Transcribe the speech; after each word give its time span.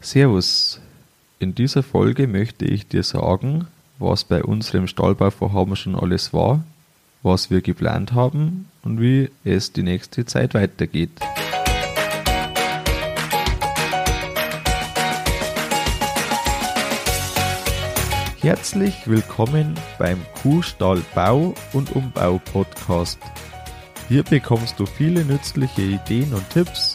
Servus. 0.00 0.80
In 1.40 1.56
dieser 1.56 1.82
Folge 1.82 2.28
möchte 2.28 2.64
ich 2.64 2.86
dir 2.86 3.02
sagen, 3.02 3.66
was 3.98 4.22
bei 4.22 4.44
unserem 4.44 4.86
Stallbauvorhaben 4.86 5.74
schon 5.74 5.96
alles 5.96 6.32
war, 6.32 6.62
was 7.22 7.50
wir 7.50 7.62
geplant 7.62 8.12
haben 8.12 8.68
und 8.82 9.00
wie 9.00 9.28
es 9.42 9.72
die 9.72 9.82
nächste 9.82 10.24
Zeit 10.24 10.54
weitergeht. 10.54 11.10
Herzlich 18.40 18.94
willkommen 19.06 19.74
beim 19.98 20.24
Kuhstall 20.42 21.02
Bau 21.12 21.54
und 21.72 21.90
Umbau 21.96 22.40
Podcast. 22.52 23.18
Hier 24.08 24.22
bekommst 24.22 24.78
du 24.78 24.86
viele 24.86 25.24
nützliche 25.24 25.82
Ideen 25.82 26.32
und 26.32 26.48
Tipps 26.50 26.94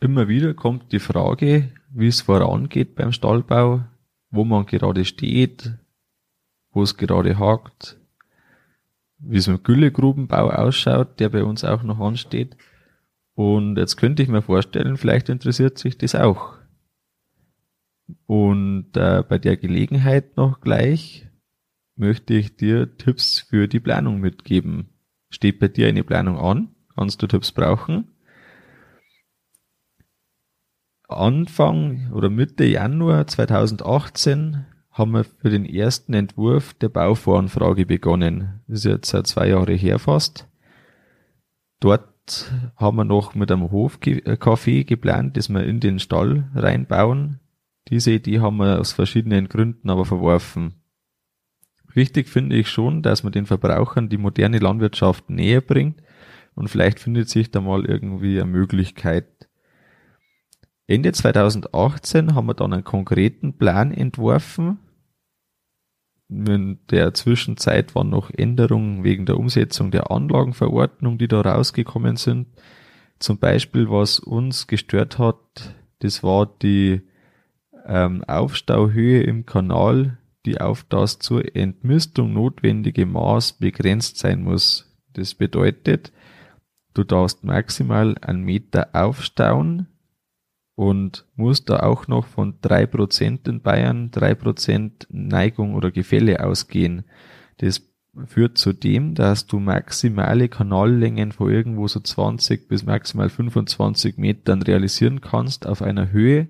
Immer 0.00 0.28
wieder 0.28 0.52
kommt 0.52 0.92
die 0.92 0.98
Frage, 0.98 1.72
wie 1.90 2.08
es 2.08 2.20
vorangeht 2.20 2.94
beim 2.94 3.12
Stallbau, 3.12 3.84
wo 4.30 4.44
man 4.44 4.66
gerade 4.66 5.04
steht, 5.06 5.72
wo 6.70 6.82
es 6.82 6.98
gerade 6.98 7.38
hakt, 7.38 7.98
wie 9.18 9.38
es 9.38 9.48
mit 9.48 9.64
Güllegrubenbau 9.64 10.50
ausschaut, 10.50 11.18
der 11.18 11.30
bei 11.30 11.42
uns 11.42 11.64
auch 11.64 11.82
noch 11.82 11.98
ansteht. 12.00 12.56
Und 13.34 13.76
jetzt 13.78 13.96
könnte 13.96 14.22
ich 14.22 14.28
mir 14.28 14.42
vorstellen, 14.42 14.98
vielleicht 14.98 15.30
interessiert 15.30 15.78
sich 15.78 15.96
das 15.96 16.14
auch. 16.14 16.54
Und 18.26 18.96
äh, 18.96 19.24
bei 19.26 19.38
der 19.38 19.56
Gelegenheit 19.56 20.36
noch 20.36 20.60
gleich 20.60 21.26
möchte 21.96 22.34
ich 22.34 22.56
dir 22.56 22.96
Tipps 22.98 23.40
für 23.40 23.68
die 23.68 23.80
Planung 23.80 24.20
mitgeben. 24.20 24.90
Steht 25.30 25.58
bei 25.58 25.68
dir 25.68 25.88
eine 25.88 26.04
Planung 26.04 26.38
an? 26.38 26.74
Kannst 26.94 27.22
du 27.22 27.26
Tipps 27.26 27.52
brauchen? 27.52 28.15
Anfang 31.08 32.10
oder 32.12 32.30
Mitte 32.30 32.64
Januar 32.64 33.26
2018 33.26 34.66
haben 34.90 35.12
wir 35.12 35.24
für 35.24 35.50
den 35.50 35.64
ersten 35.64 36.14
Entwurf 36.14 36.74
der 36.74 36.88
Bauvoranfrage 36.88 37.86
begonnen. 37.86 38.60
Das 38.66 38.78
ist 38.78 38.84
jetzt 38.84 39.10
seit 39.10 39.26
zwei 39.26 39.48
Jahre 39.48 39.74
her 39.74 39.98
fast. 39.98 40.48
Dort 41.80 42.50
haben 42.76 42.96
wir 42.96 43.04
noch 43.04 43.34
mit 43.34 43.52
einem 43.52 43.70
Hofcafé 43.70 44.84
geplant, 44.84 45.36
das 45.36 45.48
wir 45.48 45.64
in 45.64 45.80
den 45.80 45.98
Stall 45.98 46.50
reinbauen. 46.54 47.40
Diese 47.88 48.10
Idee 48.10 48.40
haben 48.40 48.56
wir 48.56 48.80
aus 48.80 48.92
verschiedenen 48.92 49.48
Gründen 49.48 49.90
aber 49.90 50.04
verworfen. 50.04 50.82
Wichtig 51.92 52.28
finde 52.28 52.56
ich 52.56 52.68
schon, 52.68 53.02
dass 53.02 53.22
man 53.22 53.32
den 53.32 53.46
Verbrauchern 53.46 54.08
die 54.08 54.18
moderne 54.18 54.58
Landwirtschaft 54.58 55.30
näher 55.30 55.60
bringt 55.60 56.02
und 56.54 56.68
vielleicht 56.68 56.98
findet 56.98 57.28
sich 57.28 57.50
da 57.50 57.60
mal 57.60 57.84
irgendwie 57.84 58.40
eine 58.40 58.50
Möglichkeit, 58.50 59.48
Ende 60.88 61.12
2018 61.12 62.34
haben 62.34 62.46
wir 62.46 62.54
dann 62.54 62.72
einen 62.72 62.84
konkreten 62.84 63.56
Plan 63.58 63.92
entworfen. 63.92 64.78
In 66.28 66.78
der 66.90 67.14
Zwischenzeit 67.14 67.94
waren 67.94 68.10
noch 68.10 68.30
Änderungen 68.30 69.04
wegen 69.04 69.26
der 69.26 69.38
Umsetzung 69.38 69.90
der 69.90 70.10
Anlagenverordnung, 70.10 71.18
die 71.18 71.28
da 71.28 71.40
rausgekommen 71.40 72.16
sind. 72.16 72.48
Zum 73.18 73.38
Beispiel, 73.38 73.90
was 73.90 74.18
uns 74.18 74.66
gestört 74.66 75.18
hat, 75.18 75.74
das 76.00 76.22
war 76.22 76.46
die 76.46 77.02
ähm, 77.86 78.22
Aufstauhöhe 78.24 79.22
im 79.22 79.46
Kanal, 79.46 80.18
die 80.44 80.60
auf 80.60 80.84
das 80.84 81.18
zur 81.18 81.56
Entmistung 81.56 82.32
notwendige 82.32 83.06
Maß 83.06 83.54
begrenzt 83.54 84.18
sein 84.18 84.42
muss. 84.42 84.96
Das 85.14 85.34
bedeutet, 85.34 86.12
du 86.94 87.04
darfst 87.04 87.42
maximal 87.44 88.16
einen 88.18 88.42
Meter 88.42 88.90
aufstauen, 88.92 89.88
und 90.76 91.24
muss 91.34 91.64
da 91.64 91.80
auch 91.80 92.06
noch 92.06 92.26
von 92.26 92.58
drei 92.60 92.86
Prozent 92.86 93.48
in 93.48 93.62
Bayern, 93.62 94.10
drei 94.10 94.34
Prozent 94.34 95.08
Neigung 95.10 95.74
oder 95.74 95.90
Gefälle 95.90 96.44
ausgehen. 96.44 97.04
Das 97.58 97.82
führt 98.26 98.58
zu 98.58 98.74
dem, 98.74 99.14
dass 99.14 99.46
du 99.46 99.58
maximale 99.58 100.48
Kanallängen 100.48 101.32
von 101.32 101.50
irgendwo 101.50 101.88
so 101.88 102.00
20 102.00 102.68
bis 102.68 102.84
maximal 102.84 103.30
25 103.30 104.18
Metern 104.18 104.62
realisieren 104.62 105.22
kannst 105.22 105.66
auf 105.66 105.80
einer 105.82 106.12
Höhe, 106.12 106.48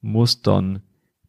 musst 0.00 0.46
dann 0.46 0.82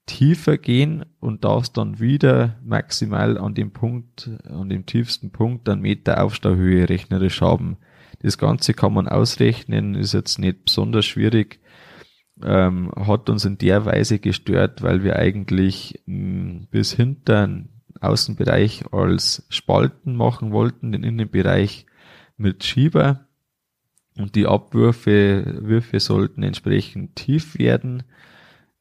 tiefer 0.06 0.58
gehen 0.58 1.06
und 1.20 1.44
darfst 1.44 1.78
dann 1.78 2.00
wieder 2.00 2.58
maximal 2.64 3.38
an 3.38 3.56
dem 3.56 3.72
Punkt, 3.72 4.30
an 4.48 4.70
dem 4.70 4.86
tiefsten 4.86 5.32
Punkt 5.32 5.68
einen 5.68 5.82
Meter 5.82 6.24
Aufstauhöhe 6.24 6.90
rechnerisch 6.90 7.42
haben. 7.42 7.78
Das 8.22 8.38
Ganze 8.38 8.74
kann 8.74 8.94
man 8.94 9.08
ausrechnen, 9.08 9.96
ist 9.96 10.14
jetzt 10.14 10.40
nicht 10.40 10.66
besonders 10.66 11.06
schwierig 11.06 11.60
ähm, 12.44 12.92
hat 12.96 13.30
uns 13.30 13.46
in 13.46 13.58
der 13.58 13.86
Weise 13.86 14.20
gestört, 14.20 14.82
weil 14.82 15.04
wir 15.04 15.18
eigentlich 15.18 16.02
mh, 16.06 16.16
mm, 16.16 16.68
bis 16.72 16.94
hinter 16.94 17.48
den 17.48 17.70
Außenbereich 18.02 18.94
als 18.94 19.46
Spalten 19.50 20.16
machen 20.16 20.52
wollten, 20.52 20.92
den 20.92 21.04
Innenbereich 21.04 21.86
mit 22.38 22.64
Schieber. 22.64 23.26
Und 24.18 24.36
die 24.36 24.48
Abwürfe 24.48 25.60
Würfe 25.62 26.00
sollten 26.00 26.44
entsprechend 26.44 27.16
tief 27.16 27.58
werden, 27.58 28.04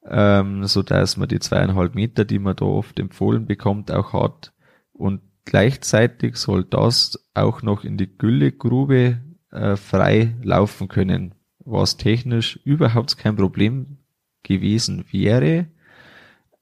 ähm, 0.05 0.65
so 0.65 0.81
dass 0.81 1.17
man 1.17 1.29
die 1.29 1.39
zweieinhalb 1.39 1.95
Meter, 1.95 2.25
die 2.25 2.39
man 2.39 2.55
da 2.55 2.65
oft 2.65 2.99
empfohlen 2.99 3.45
bekommt, 3.45 3.91
auch 3.91 4.13
hat. 4.13 4.53
Und 4.91 5.21
gleichzeitig 5.45 6.35
soll 6.35 6.63
das 6.63 7.29
auch 7.33 7.61
noch 7.61 7.83
in 7.83 7.97
die 7.97 8.17
Güllegrube 8.17 9.21
äh, 9.51 9.75
frei 9.75 10.35
laufen 10.43 10.87
können, 10.87 11.35
was 11.71 11.97
technisch 11.97 12.59
überhaupt 12.63 13.17
kein 13.17 13.35
Problem 13.35 13.97
gewesen 14.43 15.05
wäre, 15.11 15.67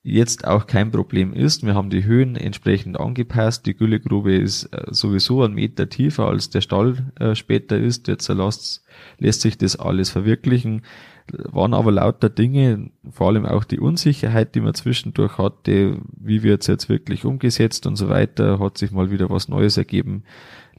jetzt 0.07 0.47
auch 0.47 0.67
kein 0.67 0.91
Problem 0.91 1.33
ist. 1.33 1.65
Wir 1.65 1.75
haben 1.75 1.89
die 1.89 2.05
Höhen 2.05 2.37
entsprechend 2.37 2.97
angepasst. 2.97 3.65
Die 3.65 3.75
Güllegrube 3.75 4.35
ist 4.35 4.65
äh, 4.73 4.85
sowieso 4.91 5.43
ein 5.43 5.53
Meter 5.53 5.89
tiefer 5.89 6.27
als 6.27 6.49
der 6.49 6.61
Stall 6.61 7.11
äh, 7.19 7.35
später 7.35 7.77
ist. 7.77 8.07
Jetzt 8.07 8.29
lässt, 8.29 8.85
lässt 9.17 9.41
sich 9.41 9.57
das 9.57 9.75
alles 9.75 10.09
verwirklichen. 10.09 10.83
Waren 11.29 11.73
aber 11.73 11.91
lauter 11.91 12.29
Dinge, 12.29 12.89
vor 13.11 13.27
allem 13.27 13.45
auch 13.45 13.65
die 13.65 13.79
Unsicherheit, 13.79 14.55
die 14.55 14.61
man 14.61 14.73
zwischendurch 14.75 15.37
hatte, 15.37 15.99
wie 16.15 16.41
wird 16.41 16.61
es 16.61 16.67
jetzt 16.67 16.87
wirklich 16.87 17.25
umgesetzt 17.25 17.85
und 17.85 17.97
so 17.97 18.07
weiter, 18.07 18.59
hat 18.59 18.77
sich 18.77 18.91
mal 18.91 19.11
wieder 19.11 19.29
was 19.29 19.49
Neues 19.49 19.75
ergeben. 19.75 20.23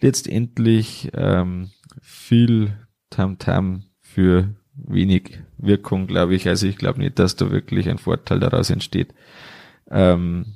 Letztendlich 0.01 1.11
ähm, 1.13 1.69
viel 2.01 2.73
Tamtam 3.11 3.88
für 4.19 4.53
wenig 4.75 5.39
Wirkung, 5.59 6.09
glaube 6.09 6.35
ich. 6.35 6.49
Also 6.49 6.67
ich 6.67 6.77
glaube 6.77 6.99
nicht, 6.99 7.21
dass 7.21 7.37
da 7.37 7.53
wirklich 7.53 7.89
ein 7.89 7.99
Vorteil 7.99 8.41
daraus 8.41 8.69
entsteht. 8.69 9.15
Ähm, 9.89 10.55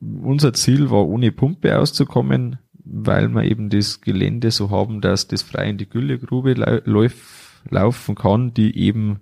unser 0.00 0.54
Ziel 0.54 0.90
war, 0.90 1.06
ohne 1.06 1.32
Pumpe 1.32 1.78
auszukommen, 1.78 2.58
weil 2.72 3.28
wir 3.28 3.44
eben 3.44 3.68
das 3.68 4.00
Gelände 4.00 4.50
so 4.50 4.70
haben, 4.70 5.02
dass 5.02 5.28
das 5.28 5.42
frei 5.42 5.68
in 5.68 5.76
die 5.76 5.86
Güllegrube 5.86 6.54
lauf, 6.86 7.62
laufen 7.68 8.14
kann, 8.14 8.54
die 8.54 8.74
eben 8.78 9.20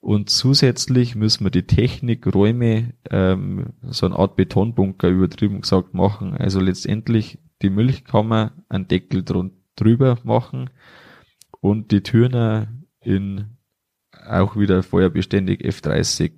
Und 0.00 0.30
zusätzlich 0.30 1.16
müssen 1.16 1.44
wir 1.44 1.50
die 1.50 1.66
Technikräume, 1.66 2.94
ähm, 3.10 3.72
so 3.82 4.06
eine 4.06 4.16
Art 4.16 4.36
Betonbunker 4.36 5.08
übertrieben 5.08 5.60
gesagt 5.60 5.92
machen. 5.92 6.34
Also 6.34 6.60
letztendlich 6.60 7.38
die 7.62 7.70
Milchkammer 7.70 8.52
einen 8.68 8.86
Deckel 8.86 9.24
drüber 9.76 10.18
machen 10.22 10.70
und 11.60 11.90
die 11.90 12.02
Türen 12.02 12.86
in 13.00 13.56
auch 14.26 14.56
wieder 14.56 14.82
feuerbeständig 14.82 15.60
F30. 15.62 16.32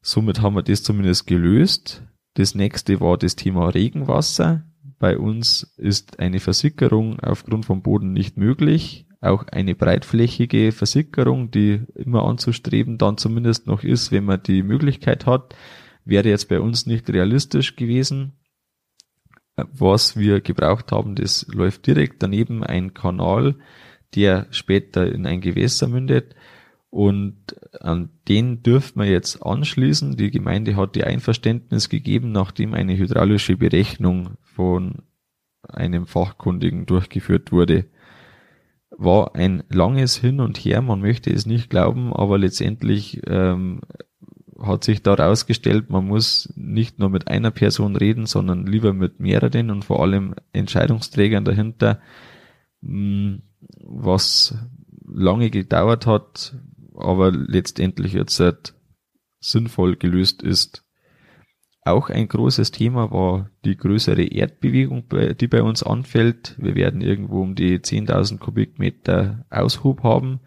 Somit 0.00 0.40
haben 0.40 0.56
wir 0.56 0.62
das 0.62 0.82
zumindest 0.82 1.26
gelöst. 1.26 2.02
Das 2.38 2.54
nächste 2.54 3.00
war 3.00 3.18
das 3.18 3.34
Thema 3.34 3.68
Regenwasser. 3.68 4.62
Bei 5.00 5.18
uns 5.18 5.74
ist 5.76 6.20
eine 6.20 6.38
Versickerung 6.38 7.18
aufgrund 7.18 7.66
vom 7.66 7.82
Boden 7.82 8.12
nicht 8.12 8.36
möglich 8.36 9.06
auch 9.20 9.48
eine 9.48 9.74
breitflächige 9.74 10.70
Versickerung, 10.70 11.50
die 11.50 11.80
immer 11.96 12.22
anzustreben 12.22 12.96
dann 12.96 13.18
zumindest 13.18 13.66
noch 13.66 13.82
ist, 13.82 14.12
wenn 14.12 14.24
man 14.24 14.40
die 14.40 14.62
Möglichkeit 14.62 15.26
hat, 15.26 15.56
wäre 16.04 16.28
jetzt 16.28 16.48
bei 16.48 16.60
uns 16.60 16.86
nicht 16.86 17.10
realistisch 17.10 17.74
gewesen. 17.74 18.34
Was 19.56 20.16
wir 20.16 20.40
gebraucht 20.40 20.92
haben, 20.92 21.16
das 21.16 21.44
läuft 21.52 21.88
direkt 21.88 22.22
daneben 22.22 22.62
ein 22.62 22.94
Kanal, 22.94 23.56
der 24.14 24.46
später 24.52 25.10
in 25.10 25.26
ein 25.26 25.40
Gewässer 25.40 25.88
mündet. 25.88 26.36
Und 26.90 27.56
an 27.82 28.10
den 28.28 28.62
dürfen 28.62 29.00
wir 29.00 29.08
jetzt 29.08 29.42
anschließen. 29.42 30.16
Die 30.16 30.30
Gemeinde 30.30 30.76
hat 30.76 30.94
die 30.94 31.04
Einverständnis 31.04 31.88
gegeben, 31.88 32.32
nachdem 32.32 32.72
eine 32.72 32.96
hydraulische 32.96 33.56
Berechnung 33.56 34.36
von 34.42 35.02
einem 35.62 36.06
Fachkundigen 36.06 36.86
durchgeführt 36.86 37.52
wurde. 37.52 37.86
War 38.90 39.34
ein 39.34 39.62
langes 39.68 40.16
Hin 40.16 40.40
und 40.40 40.56
Her, 40.56 40.80
man 40.80 41.00
möchte 41.00 41.30
es 41.30 41.44
nicht 41.44 41.68
glauben, 41.68 42.12
aber 42.12 42.38
letztendlich 42.38 43.20
ähm, 43.26 43.82
hat 44.60 44.82
sich 44.82 45.02
da 45.02 45.16
herausgestellt, 45.16 45.90
man 45.90 46.06
muss 46.06 46.52
nicht 46.56 46.98
nur 46.98 47.10
mit 47.10 47.28
einer 47.28 47.50
Person 47.50 47.96
reden, 47.96 48.26
sondern 48.26 48.66
lieber 48.66 48.92
mit 48.92 49.20
mehreren 49.20 49.70
und 49.70 49.84
vor 49.84 50.02
allem 50.02 50.34
Entscheidungsträgern 50.52 51.44
dahinter, 51.44 52.00
hm, 52.82 53.42
was 53.84 54.56
lange 55.06 55.50
gedauert 55.50 56.06
hat, 56.06 56.56
aber 56.98 57.32
letztendlich 57.32 58.12
jetzt 58.12 58.38
halt 58.40 58.74
sinnvoll 59.40 59.96
gelöst 59.96 60.42
ist. 60.42 60.84
Auch 61.84 62.10
ein 62.10 62.28
großes 62.28 62.70
Thema 62.70 63.10
war 63.10 63.50
die 63.64 63.76
größere 63.76 64.24
Erdbewegung, 64.24 65.04
die 65.40 65.46
bei 65.46 65.62
uns 65.62 65.82
anfällt. 65.82 66.54
Wir 66.58 66.74
werden 66.74 67.00
irgendwo 67.00 67.40
um 67.40 67.54
die 67.54 67.78
10.000 67.78 68.38
Kubikmeter 68.38 69.46
Aushub 69.48 70.02
haben. 70.02 70.40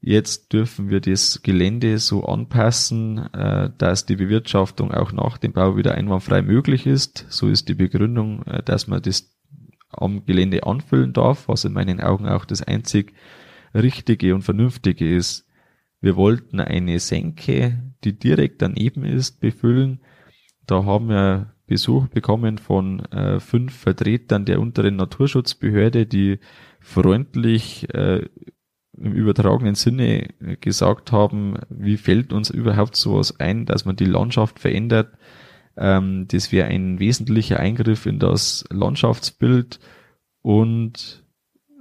Jetzt 0.00 0.52
dürfen 0.52 0.88
wir 0.88 1.00
das 1.00 1.42
Gelände 1.42 1.98
so 1.98 2.24
anpassen, 2.24 3.18
äh, 3.32 3.70
dass 3.76 4.06
die 4.06 4.14
Bewirtschaftung 4.14 4.92
auch 4.92 5.10
nach 5.10 5.38
dem 5.38 5.52
Bau 5.52 5.76
wieder 5.76 5.94
einwandfrei 5.94 6.42
möglich 6.42 6.86
ist. 6.86 7.26
So 7.28 7.48
ist 7.48 7.68
die 7.68 7.74
Begründung, 7.74 8.44
äh, 8.44 8.62
dass 8.62 8.86
man 8.86 9.02
das 9.02 9.34
am 9.88 10.24
Gelände 10.24 10.64
anfüllen 10.64 11.12
darf, 11.12 11.48
was 11.48 11.64
in 11.64 11.72
meinen 11.72 12.00
Augen 12.00 12.28
auch 12.28 12.44
das 12.44 12.62
einzig 12.62 13.14
Richtige 13.74 14.34
und 14.34 14.42
Vernünftige 14.42 15.12
ist. 15.16 15.45
Wir 16.06 16.16
wollten 16.16 16.60
eine 16.60 16.98
Senke, 17.00 17.82
die 18.04 18.18
direkt 18.18 18.62
daneben 18.62 19.04
ist, 19.04 19.40
befüllen 19.40 20.00
da 20.66 20.84
haben 20.84 21.08
wir 21.08 21.54
Besuch 21.66 22.08
bekommen 22.08 22.58
von 22.58 23.00
äh, 23.06 23.40
fünf 23.40 23.74
Vertretern 23.74 24.44
der 24.44 24.60
unteren 24.60 24.96
Naturschutzbehörde, 24.96 26.06
die 26.06 26.38
freundlich 26.80 27.92
äh, 27.94 28.26
im 28.96 29.12
übertragenen 29.12 29.74
Sinne 29.74 30.28
gesagt 30.60 31.12
haben, 31.12 31.58
wie 31.68 31.96
fällt 31.96 32.32
uns 32.32 32.50
überhaupt 32.50 32.96
sowas 32.96 33.40
ein, 33.40 33.66
dass 33.66 33.84
man 33.84 33.96
die 33.96 34.04
Landschaft 34.06 34.58
verändert. 34.58 35.18
Ähm, 35.76 36.26
das 36.28 36.52
wäre 36.52 36.68
ein 36.68 36.98
wesentlicher 36.98 37.60
Eingriff 37.60 38.06
in 38.06 38.18
das 38.18 38.64
Landschaftsbild 38.70 39.80
und 40.40 41.24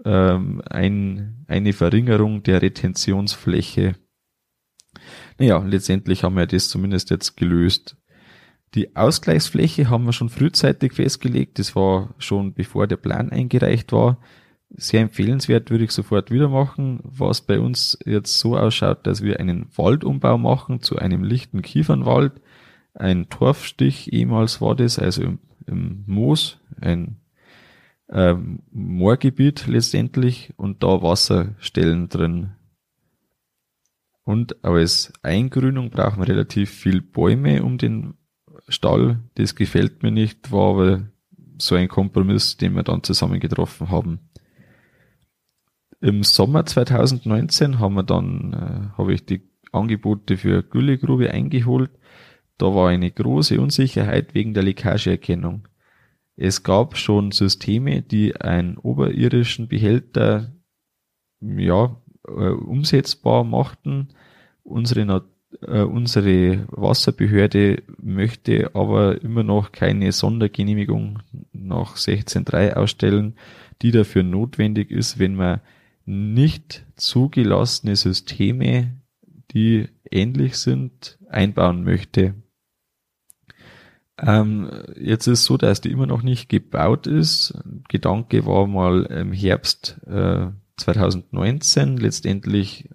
ähm, 0.04 0.62
ein, 0.70 1.46
eine 1.48 1.74
Verringerung 1.74 2.44
der 2.44 2.62
Retentionsfläche. 2.62 3.96
Naja, 5.38 5.58
letztendlich 5.60 6.24
haben 6.24 6.38
wir 6.38 6.48
das 6.48 6.70
zumindest 6.70 7.10
jetzt 7.10 7.36
gelöst. 7.36 7.98
Die 8.74 8.96
Ausgleichsfläche 8.96 9.90
haben 9.90 10.06
wir 10.06 10.14
schon 10.14 10.30
frühzeitig 10.30 10.94
festgelegt. 10.94 11.60
Das 11.60 11.76
war 11.76 12.14
schon 12.18 12.54
bevor 12.54 12.88
der 12.88 12.98
Plan 12.98 13.30
eingereicht 13.32 13.92
war. 13.92 14.18
Sehr 14.70 15.02
empfehlenswert, 15.02 15.70
würde 15.70 15.86
ich 15.86 15.92
sofort 15.92 16.32
wieder 16.32 16.50
machen. 16.50 17.00
Was 17.04 17.42
bei 17.42 17.60
uns 17.60 17.98
jetzt 18.06 18.40
so 18.40 18.58
ausschaut, 18.58 19.08
dass 19.08 19.22
wir 19.22 19.40
einen 19.40 19.68
Waldumbau 19.76 20.38
machen 20.38 20.82
zu 20.82 20.98
einem 20.98 21.24
lichten 21.24 21.62
Kiefernwald. 21.62 22.34
Ein 22.94 23.30
Torfstich 23.30 24.12
ehemals 24.12 24.62
war 24.62 24.76
das, 24.76 25.00
also 25.00 25.24
im, 25.24 25.40
im 25.68 26.04
Moos, 26.08 26.60
ein 26.80 27.18
ähm, 28.10 28.60
Moorgebiet 28.72 29.68
letztendlich 29.68 30.54
und 30.58 30.84
da 30.84 31.02
Wasserstellen 31.02 32.10
drin. 32.10 32.55
Und 34.26 34.66
als 34.66 35.14
Eingrünung 35.22 35.92
brauchen 35.92 36.20
wir 36.20 36.28
relativ 36.28 36.72
viel 36.72 37.02
Bäume 37.02 37.64
um 37.64 37.78
den 37.78 38.16
Stall, 38.68 39.20
das 39.36 39.56
gefällt 39.56 40.02
mir 40.02 40.12
nicht, 40.12 40.52
war 40.52 40.72
aber 40.72 41.08
so 41.60 41.76
ein 41.76 41.88
Kompromiss, 41.88 42.58
den 42.58 42.74
wir 42.74 42.84
dann 42.84 43.04
zusammen 43.04 43.40
getroffen 43.40 43.90
haben. 43.90 44.32
Im 46.02 46.24
Sommer 46.24 46.66
2019 46.66 47.80
haben 47.80 47.94
wir 47.94 48.04
dann, 48.04 48.54
äh, 48.54 48.98
habe 48.98 49.14
ich 49.14 49.26
die 49.26 49.48
Angebote 49.72 50.38
für 50.38 50.64
Güllegrube 50.64 51.32
eingeholt. 51.32 51.92
Da 52.58 52.74
war 52.74 52.90
eine 52.90 53.12
große 53.12 53.62
Unsicherheit 53.62 54.34
wegen 54.34 54.54
der 54.54 54.64
Leckageerkennung. 54.64 55.68
Es 56.36 56.64
gab 56.64 56.98
schon 56.98 57.32
Systeme, 57.32 58.02
die 58.02 58.36
einen 58.36 58.78
oberirdischen 58.78 59.68
Behälter 59.68 60.52
ja, 61.42 62.02
äh, 62.28 62.50
umsetzbar 62.50 63.44
machten. 63.44 64.10
Unsere 64.64 65.24
äh, 65.62 65.82
unsere 65.82 66.66
Wasserbehörde 66.70 67.84
möchte 68.02 68.76
aber 68.76 69.22
immer 69.22 69.44
noch 69.44 69.72
keine 69.72 70.12
Sondergenehmigung 70.12 71.20
nach 71.54 71.96
16.3 71.96 72.74
ausstellen, 72.74 73.36
die 73.82 73.92
dafür 73.92 74.24
notwendig 74.24 74.92
ist, 74.92 75.20
wenn 75.20 75.36
man 75.36 75.62
nicht 76.06 76.86
zugelassene 76.96 77.96
Systeme, 77.96 78.98
die 79.52 79.88
ähnlich 80.12 80.58
sind, 80.58 81.18
einbauen 81.30 81.84
möchte. 81.84 82.36
Ähm, 84.18 84.70
jetzt 84.98 85.28
ist 85.28 85.44
so, 85.46 85.58
dass 85.58 85.82
die 85.82 85.92
immer 85.92 86.06
noch 86.06 86.22
nicht 86.22 86.48
gebaut 86.48 87.06
ist. 87.06 87.58
Gedanke 87.90 88.46
war 88.46 88.66
mal 88.68 89.04
im 89.06 89.34
Herbst 89.34 90.00
äh, 90.08 90.48
2019. 90.78 91.98
Letztendlich 91.98 92.90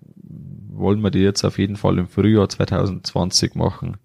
wollen 0.81 1.01
wir 1.01 1.11
die 1.11 1.21
jetzt 1.21 1.45
auf 1.45 1.59
jeden 1.59 1.77
Fall 1.77 1.99
im 1.99 2.09
Frühjahr 2.09 2.49
2020 2.49 3.55
machen. 3.55 3.99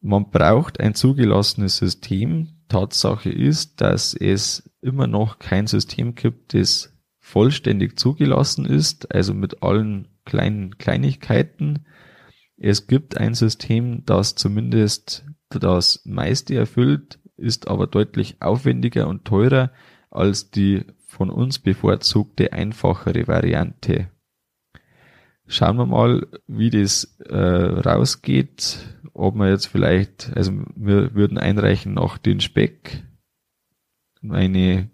Man 0.00 0.30
braucht 0.30 0.80
ein 0.80 0.94
zugelassenes 0.94 1.76
System. 1.76 2.48
Tatsache 2.68 3.30
ist, 3.30 3.80
dass 3.80 4.14
es 4.14 4.70
immer 4.80 5.06
noch 5.06 5.38
kein 5.38 5.66
System 5.66 6.14
gibt, 6.14 6.54
das 6.54 6.92
vollständig 7.18 7.98
zugelassen 7.98 8.66
ist, 8.66 9.14
also 9.14 9.32
mit 9.32 9.62
allen 9.62 10.08
kleinen 10.24 10.76
Kleinigkeiten. 10.78 11.86
Es 12.56 12.86
gibt 12.86 13.16
ein 13.16 13.34
System, 13.34 14.04
das 14.04 14.34
zumindest 14.34 15.24
das 15.48 16.02
meiste 16.04 16.54
erfüllt, 16.54 17.20
ist 17.36 17.68
aber 17.68 17.86
deutlich 17.86 18.40
aufwendiger 18.40 19.06
und 19.06 19.24
teurer 19.24 19.72
als 20.10 20.50
die 20.50 20.84
von 21.12 21.30
uns 21.30 21.58
bevorzugte 21.58 22.52
einfachere 22.52 23.28
Variante. 23.28 24.08
Schauen 25.46 25.76
wir 25.76 25.86
mal, 25.86 26.26
wie 26.46 26.70
das 26.70 27.16
äh, 27.28 27.36
rausgeht, 27.36 28.78
ob 29.12 29.34
wir 29.34 29.50
jetzt 29.50 29.66
vielleicht, 29.66 30.34
also 30.34 30.52
wir 30.74 31.14
würden 31.14 31.36
einreichen 31.36 31.94
noch 31.94 32.16
den 32.16 32.40
Speck, 32.40 33.04
eine 34.26 34.90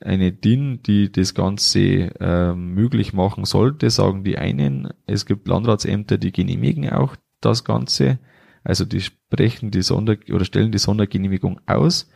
eine 0.00 0.32
DIN, 0.32 0.82
die 0.82 1.10
das 1.10 1.34
Ganze 1.34 1.80
äh, 2.20 2.52
möglich 2.54 3.14
machen 3.14 3.46
sollte, 3.46 3.88
sagen 3.88 4.22
die 4.22 4.36
einen. 4.36 4.90
Es 5.06 5.24
gibt 5.24 5.48
Landratsämter, 5.48 6.18
die 6.18 6.30
genehmigen 6.30 6.90
auch 6.90 7.16
das 7.40 7.64
Ganze. 7.64 8.18
Also 8.62 8.84
die 8.84 9.00
sprechen 9.00 9.70
die 9.70 9.82
Sonder- 9.82 10.18
oder 10.30 10.44
stellen 10.44 10.72
die 10.72 10.78
Sondergenehmigung 10.78 11.60
aus. 11.66 12.10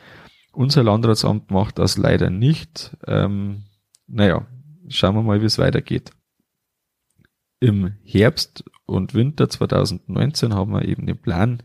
Unser 0.52 0.82
Landratsamt 0.82 1.50
macht 1.50 1.78
das 1.78 1.96
leider 1.96 2.30
nicht. 2.30 2.96
Ähm, 3.06 3.64
naja, 4.06 4.46
schauen 4.88 5.14
wir 5.14 5.22
mal, 5.22 5.40
wie 5.40 5.46
es 5.46 5.58
weitergeht. 5.58 6.10
Im 7.60 7.94
Herbst 8.04 8.64
und 8.86 9.14
Winter 9.14 9.48
2019 9.48 10.54
haben 10.54 10.72
wir 10.72 10.84
eben 10.84 11.06
den 11.06 11.18
Plan, 11.18 11.62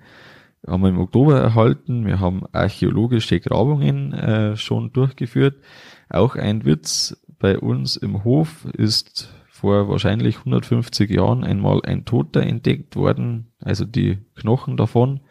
haben 0.65 0.81
wir 0.81 0.89
im 0.89 0.99
Oktober 0.99 1.39
erhalten. 1.39 2.05
Wir 2.05 2.19
haben 2.19 2.43
archäologische 2.51 3.39
Grabungen 3.39 4.13
äh, 4.13 4.57
schon 4.57 4.91
durchgeführt. 4.91 5.61
Auch 6.09 6.35
ein 6.35 6.65
Witz 6.65 7.17
bei 7.39 7.59
uns 7.59 7.95
im 7.95 8.23
Hof 8.23 8.65
ist 8.73 9.29
vor 9.49 9.87
wahrscheinlich 9.87 10.39
150 10.39 11.09
Jahren 11.09 11.43
einmal 11.43 11.81
ein 11.83 12.05
Toter 12.05 12.41
entdeckt 12.41 12.95
worden, 12.95 13.53
also 13.59 13.85
die 13.85 14.17
Knochen 14.35 14.77
davon. 14.77 15.21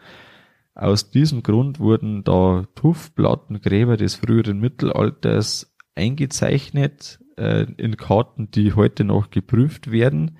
Aus 0.74 1.10
diesem 1.10 1.42
Grund 1.42 1.80
wurden 1.80 2.24
da 2.24 2.66
Tuffplattengräber 2.74 3.96
des 3.96 4.14
früheren 4.14 4.58
Mittelalters 4.58 5.74
eingezeichnet 5.94 7.20
äh, 7.36 7.66
in 7.76 7.96
Karten, 7.96 8.50
die 8.50 8.72
heute 8.72 9.04
noch 9.04 9.30
geprüft 9.30 9.90
werden, 9.90 10.38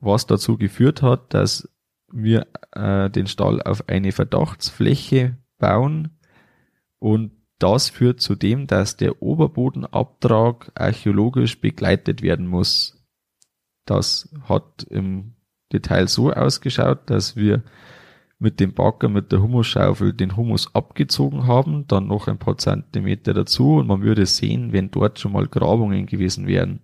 was 0.00 0.26
dazu 0.26 0.56
geführt 0.56 1.02
hat, 1.02 1.34
dass 1.34 1.68
wir 2.10 2.46
äh, 2.72 3.10
den 3.10 3.26
Stall 3.26 3.60
auf 3.60 3.88
eine 3.88 4.12
Verdachtsfläche 4.12 5.36
bauen 5.58 6.18
und 6.98 7.32
das 7.58 7.88
führt 7.88 8.20
zu 8.20 8.34
dem, 8.34 8.66
dass 8.66 8.96
der 8.96 9.22
Oberbodenabtrag 9.22 10.72
archäologisch 10.74 11.60
begleitet 11.60 12.22
werden 12.22 12.46
muss. 12.46 13.04
Das 13.84 14.34
hat 14.48 14.84
im 14.84 15.36
Detail 15.72 16.08
so 16.08 16.32
ausgeschaut, 16.32 17.10
dass 17.10 17.36
wir 17.36 17.62
mit 18.38 18.60
dem 18.60 18.74
Bagger, 18.74 19.08
mit 19.08 19.32
der 19.32 19.42
Humusschaufel 19.42 20.12
den 20.12 20.36
Humus 20.36 20.74
abgezogen 20.74 21.46
haben, 21.46 21.86
dann 21.86 22.06
noch 22.06 22.28
ein 22.28 22.38
paar 22.38 22.58
Zentimeter 22.58 23.32
dazu 23.32 23.76
und 23.76 23.86
man 23.86 24.02
würde 24.02 24.26
sehen, 24.26 24.72
wenn 24.72 24.90
dort 24.90 25.18
schon 25.18 25.32
mal 25.32 25.46
Grabungen 25.46 26.06
gewesen 26.06 26.46
wären. 26.46 26.80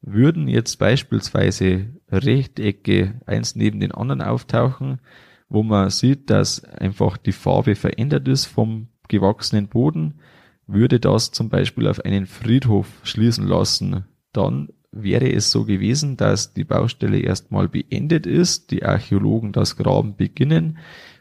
Würden 0.00 0.48
jetzt 0.48 0.78
beispielsweise 0.78 1.86
Rechtecke 2.10 3.20
eins 3.26 3.56
neben 3.56 3.80
den 3.80 3.92
anderen 3.92 4.22
auftauchen, 4.22 5.00
wo 5.48 5.62
man 5.62 5.90
sieht, 5.90 6.30
dass 6.30 6.64
einfach 6.64 7.16
die 7.16 7.32
Farbe 7.32 7.74
verändert 7.74 8.28
ist 8.28 8.46
vom 8.46 8.88
gewachsenen 9.08 9.68
Boden, 9.68 10.20
würde 10.66 11.00
das 11.00 11.30
zum 11.30 11.48
Beispiel 11.48 11.88
auf 11.88 12.04
einen 12.04 12.26
Friedhof 12.26 12.88
schließen 13.02 13.46
lassen. 13.46 14.04
Dann 14.32 14.68
wäre 14.94 15.30
es 15.32 15.50
so 15.50 15.64
gewesen, 15.64 16.16
dass 16.16 16.54
die 16.54 16.64
Baustelle 16.64 17.18
erstmal 17.18 17.68
beendet 17.68 18.26
ist, 18.26 18.70
die 18.70 18.84
Archäologen 18.84 19.52
das 19.52 19.76
Graben 19.76 20.16
beginnen 20.16 20.78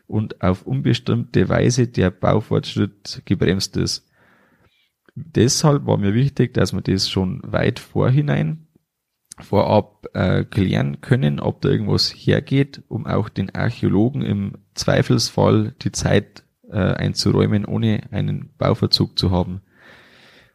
und 0.08 0.42
auf 0.42 0.66
unbestimmte 0.66 1.50
Weise 1.50 1.88
der 1.88 2.12
Baufortschritt 2.12 3.24
gebremst 3.26 3.78
ist. 3.78 4.08
Deshalb 5.16 5.86
war 5.86 5.98
mir 5.98 6.14
wichtig, 6.14 6.54
dass 6.54 6.74
wir 6.74 6.82
das 6.82 7.10
schon 7.10 7.42
weit 7.44 7.80
vorhinein 7.80 8.68
vorab 9.40 10.08
äh, 10.14 10.44
klären 10.44 11.02
können, 11.02 11.40
ob 11.40 11.62
da 11.62 11.70
irgendwas 11.70 12.12
hergeht, 12.12 12.84
um 12.88 13.08
auch 13.08 13.30
den 13.30 13.54
Archäologen 13.56 14.22
im 14.22 14.54
Zweifelsfall 14.76 15.74
die 15.82 15.92
Zeit 15.92 16.44
äh, 16.70 16.78
einzuräumen, 16.78 17.66
ohne 17.66 18.04
einen 18.12 18.52
Bauverzug 18.58 19.18
zu 19.18 19.32
haben. 19.32 19.62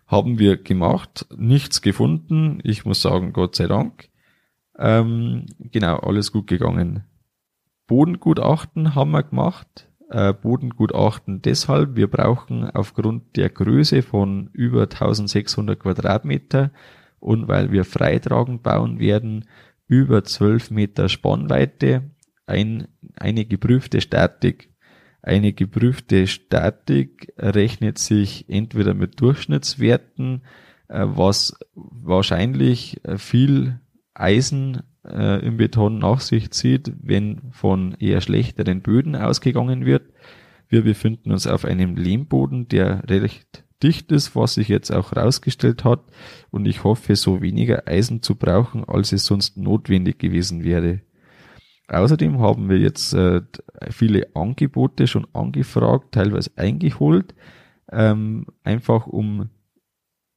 Haben 0.08 0.38
wir 0.38 0.56
gemacht, 0.56 1.26
nichts 1.36 1.82
gefunden. 1.82 2.60
Ich 2.64 2.84
muss 2.84 3.02
sagen, 3.02 3.32
Gott 3.32 3.54
sei 3.54 3.66
Dank. 3.66 4.08
Ähm, 4.78 5.44
genau, 5.58 5.96
alles 5.96 6.32
gut 6.32 6.46
gegangen. 6.46 7.04
Bodengutachten 7.86 8.94
haben 8.94 9.10
wir 9.10 9.22
gemacht. 9.22 9.88
Äh, 10.10 10.32
Bodengutachten 10.32 11.42
deshalb, 11.42 11.94
wir 11.94 12.06
brauchen 12.06 12.64
aufgrund 12.70 13.36
der 13.36 13.50
Größe 13.50 14.00
von 14.00 14.48
über 14.54 14.82
1600 14.84 15.78
Quadratmeter 15.78 16.72
und 17.20 17.46
weil 17.46 17.70
wir 17.70 17.84
freitragend 17.84 18.62
bauen 18.62 18.98
werden, 18.98 19.44
über 19.88 20.24
12 20.24 20.70
Meter 20.70 21.10
Spannweite, 21.10 22.10
ein, 22.46 22.88
eine 23.16 23.44
geprüfte 23.44 24.00
Statik. 24.00 24.70
Eine 25.22 25.52
geprüfte 25.52 26.26
Statik 26.26 27.32
rechnet 27.36 27.98
sich 27.98 28.48
entweder 28.48 28.94
mit 28.94 29.20
Durchschnittswerten, 29.20 30.42
äh, 30.88 31.04
was 31.06 31.54
wahrscheinlich 31.74 33.00
viel 33.16 33.80
Eisen 34.14 34.82
äh, 35.04 35.44
im 35.44 35.56
Beton 35.56 35.98
nach 35.98 36.20
sich 36.20 36.50
zieht, 36.50 36.92
wenn 37.02 37.40
von 37.52 37.94
eher 37.98 38.20
schlechteren 38.20 38.82
Böden 38.82 39.16
ausgegangen 39.16 39.86
wird. 39.86 40.10
Wir 40.68 40.82
befinden 40.82 41.32
uns 41.32 41.46
auf 41.46 41.64
einem 41.64 41.96
Lehmboden, 41.96 42.68
der 42.68 43.02
recht 43.08 43.64
dicht 43.82 44.12
ist, 44.12 44.34
was 44.36 44.54
sich 44.54 44.68
jetzt 44.68 44.90
auch 44.90 45.16
rausgestellt 45.16 45.84
hat. 45.84 46.00
Und 46.50 46.66
ich 46.66 46.84
hoffe, 46.84 47.16
so 47.16 47.40
weniger 47.40 47.86
Eisen 47.86 48.22
zu 48.22 48.34
brauchen, 48.34 48.84
als 48.84 49.12
es 49.12 49.24
sonst 49.24 49.56
notwendig 49.56 50.18
gewesen 50.18 50.64
wäre. 50.64 51.00
Außerdem 51.88 52.38
haben 52.38 52.68
wir 52.68 52.78
jetzt 52.78 53.14
äh, 53.14 53.42
viele 53.90 54.28
Angebote 54.34 55.06
schon 55.06 55.26
angefragt, 55.32 56.12
teilweise 56.12 56.50
eingeholt, 56.56 57.34
ähm, 57.90 58.46
einfach 58.62 59.06
um 59.06 59.48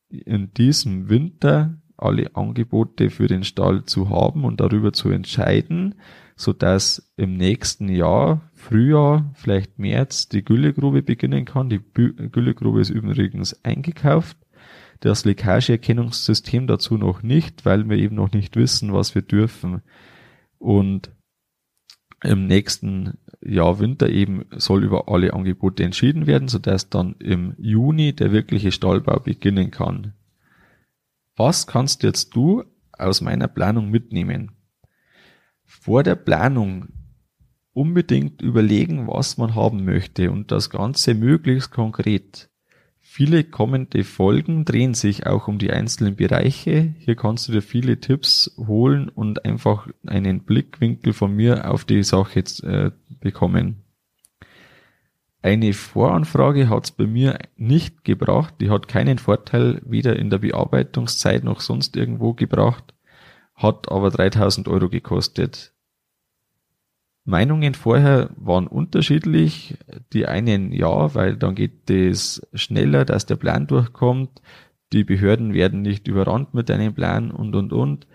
in 0.07 0.53
diesem 0.53 1.09
Winter 1.09 1.77
alle 1.97 2.35
Angebote 2.35 3.09
für 3.09 3.27
den 3.27 3.43
Stall 3.43 3.85
zu 3.85 4.09
haben 4.09 4.45
und 4.45 4.59
darüber 4.59 4.91
zu 4.93 5.09
entscheiden, 5.09 5.95
so 6.35 6.53
dass 6.53 7.11
im 7.17 7.37
nächsten 7.37 7.89
Jahr, 7.89 8.49
Frühjahr, 8.53 9.31
vielleicht 9.35 9.77
März, 9.77 10.27
die 10.27 10.43
Güllegrube 10.43 11.03
beginnen 11.03 11.45
kann. 11.45 11.69
Die 11.69 11.81
Güllegrube 11.93 12.81
ist 12.81 12.89
übrigens 12.89 13.63
eingekauft. 13.63 14.37
Das 15.01 15.25
Leckageerkennungssystem 15.25 16.65
dazu 16.65 16.97
noch 16.97 17.21
nicht, 17.23 17.65
weil 17.65 17.89
wir 17.89 17.97
eben 17.97 18.15
noch 18.15 18.31
nicht 18.31 18.55
wissen, 18.55 18.93
was 18.93 19.13
wir 19.13 19.21
dürfen. 19.21 19.81
Und 20.57 21.11
im 22.23 22.45
nächsten 22.45 23.17
Jahr 23.43 23.79
Winter 23.79 24.09
eben 24.09 24.45
soll 24.51 24.83
über 24.83 25.09
alle 25.09 25.33
Angebote 25.33 25.83
entschieden 25.83 26.27
werden, 26.27 26.47
so 26.47 26.59
dass 26.59 26.89
dann 26.89 27.15
im 27.19 27.55
Juni 27.57 28.13
der 28.13 28.31
wirkliche 28.31 28.71
Stallbau 28.71 29.19
beginnen 29.19 29.71
kann. 29.71 30.13
Was 31.35 31.65
kannst 31.65 32.03
jetzt 32.03 32.35
du 32.35 32.63
aus 32.91 33.21
meiner 33.21 33.47
Planung 33.47 33.89
mitnehmen? 33.89 34.51
Vor 35.65 36.03
der 36.03 36.15
Planung 36.15 36.89
unbedingt 37.73 38.41
überlegen, 38.41 39.07
was 39.07 39.37
man 39.37 39.55
haben 39.55 39.85
möchte 39.85 40.29
und 40.29 40.51
das 40.51 40.69
Ganze 40.69 41.15
möglichst 41.15 41.71
konkret. 41.71 42.50
Viele 43.13 43.43
kommende 43.43 44.05
Folgen 44.05 44.63
drehen 44.63 44.93
sich 44.93 45.27
auch 45.27 45.49
um 45.49 45.57
die 45.57 45.69
einzelnen 45.69 46.15
Bereiche. 46.15 46.93
Hier 46.97 47.17
kannst 47.17 47.45
du 47.45 47.51
dir 47.51 47.61
viele 47.61 47.99
Tipps 47.99 48.55
holen 48.55 49.09
und 49.09 49.43
einfach 49.43 49.89
einen 50.07 50.45
Blickwinkel 50.45 51.11
von 51.11 51.35
mir 51.35 51.69
auf 51.69 51.83
die 51.83 52.03
Sache 52.03 52.39
jetzt, 52.39 52.63
äh, 52.63 52.91
bekommen. 53.19 53.83
Eine 55.41 55.73
Voranfrage 55.73 56.69
hat 56.69 56.85
es 56.85 56.91
bei 56.91 57.05
mir 57.05 57.37
nicht 57.57 58.05
gebracht. 58.05 58.53
Die 58.61 58.69
hat 58.69 58.87
keinen 58.87 59.17
Vorteil 59.17 59.81
weder 59.83 60.15
in 60.15 60.29
der 60.29 60.37
Bearbeitungszeit 60.37 61.43
noch 61.43 61.59
sonst 61.59 61.97
irgendwo 61.97 62.33
gebracht, 62.33 62.93
hat 63.55 63.91
aber 63.91 64.09
3000 64.09 64.69
Euro 64.69 64.87
gekostet. 64.87 65.73
Meinungen 67.23 67.73
vorher 67.75 68.31
waren 68.35 68.67
unterschiedlich. 68.67 69.77
Die 70.13 70.25
einen 70.25 70.71
ja, 70.71 71.13
weil 71.13 71.37
dann 71.37 71.55
geht 71.55 71.89
es 71.89 72.47
schneller, 72.53 73.05
dass 73.05 73.25
der 73.25 73.35
Plan 73.35 73.67
durchkommt. 73.67 74.41
Die 74.91 75.03
Behörden 75.03 75.53
werden 75.53 75.81
nicht 75.81 76.07
überrannt 76.07 76.53
mit 76.53 76.69
einem 76.71 76.93
Plan 76.93 77.31
und 77.31 77.55
und 77.55 77.73
und. 77.73 78.07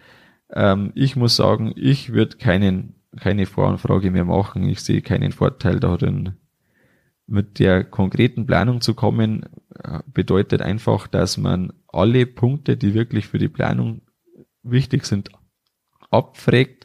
Ähm, 0.53 0.93
ich 0.95 1.17
muss 1.17 1.37
sagen, 1.37 1.73
ich 1.77 2.13
würde 2.13 2.37
keinen 2.37 2.97
keine 3.17 3.47
Voranfrage 3.47 4.11
mehr 4.11 4.25
machen. 4.25 4.69
Ich 4.69 4.81
sehe 4.81 5.03
keinen 5.03 5.33
Vorteil 5.33 5.81
darin. 5.81 6.35
Mit 7.27 7.59
der 7.59 7.83
konkreten 7.83 8.47
Planung 8.47 8.81
zu 8.81 8.95
kommen, 8.95 9.47
äh, 9.83 10.01
bedeutet 10.07 10.63
einfach, 10.63 11.09
dass 11.09 11.39
man 11.39 11.73
alle 11.89 12.27
Punkte, 12.27 12.77
die 12.77 12.95
wirklich 12.95 13.27
für 13.27 13.39
die 13.39 13.49
Planung 13.49 14.03
wichtig 14.63 15.07
sind, 15.07 15.31
abfragt 16.11 16.76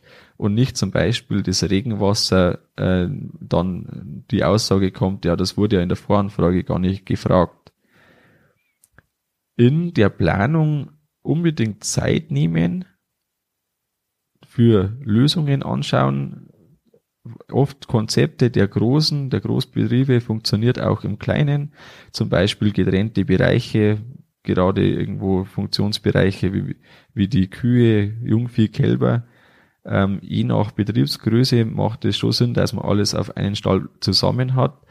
und 0.41 0.55
nicht 0.55 0.75
zum 0.75 0.89
Beispiel 0.89 1.43
das 1.43 1.69
Regenwasser 1.69 2.61
äh, 2.75 3.07
dann 3.39 4.25
die 4.31 4.43
Aussage 4.43 4.89
kommt, 4.91 5.23
ja, 5.23 5.35
das 5.35 5.55
wurde 5.55 5.75
ja 5.75 5.83
in 5.83 5.89
der 5.89 5.97
Voranfrage 5.97 6.63
gar 6.63 6.79
nicht 6.79 7.05
gefragt. 7.05 7.71
In 9.55 9.93
der 9.93 10.09
Planung 10.09 10.93
unbedingt 11.21 11.83
Zeit 11.83 12.31
nehmen, 12.31 12.85
für 14.47 14.97
Lösungen 15.03 15.61
anschauen. 15.61 16.49
Oft 17.51 17.87
Konzepte 17.87 18.49
der 18.49 18.67
großen, 18.67 19.29
der 19.29 19.41
Großbetriebe 19.41 20.21
funktioniert 20.21 20.81
auch 20.81 21.03
im 21.03 21.19
Kleinen, 21.19 21.75
zum 22.13 22.29
Beispiel 22.29 22.71
getrennte 22.71 23.25
Bereiche, 23.25 24.01
gerade 24.41 24.83
irgendwo 24.83 25.43
Funktionsbereiche 25.43 26.51
wie, 26.51 26.77
wie 27.13 27.27
die 27.27 27.47
Kühe, 27.47 28.17
Jungvieh, 28.23 28.69
Kälber. 28.69 29.27
Ähm, 29.83 30.19
je 30.21 30.43
nach 30.43 30.71
Betriebsgröße 30.71 31.65
macht 31.65 32.05
es 32.05 32.17
schon 32.17 32.31
Sinn, 32.31 32.53
dass 32.53 32.73
man 32.73 32.85
alles 32.85 33.15
auf 33.15 33.35
einen 33.35 33.55
Stall 33.55 33.89
zusammen 33.99 34.55
hat. 34.55 34.81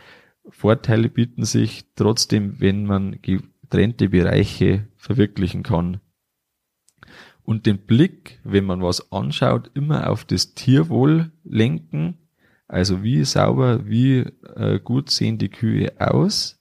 Vorteile 0.49 1.09
bieten 1.09 1.45
sich 1.45 1.87
trotzdem, 1.95 2.61
wenn 2.61 2.87
man 2.87 3.21
getrennte 3.23 4.09
Bereiche 4.09 4.89
verwirklichen 4.97 5.63
kann. 5.63 6.01
Und 7.43 7.67
den 7.67 7.79
Blick, 7.79 8.41
wenn 8.45 8.65
man 8.65 8.83
was 8.83 9.13
anschaut, 9.13 9.71
immer 9.75 10.11
auf 10.11 10.25
das 10.25 10.55
Tierwohl 10.55 11.33
lenken. 11.45 12.19
Also 12.69 13.03
wie 13.03 13.25
sauber, 13.25 13.87
wie 13.89 14.19
äh, 14.55 14.79
gut 14.83 15.11
sehen 15.11 15.39
die 15.39 15.49
Kühe 15.49 15.93
aus 15.99 16.60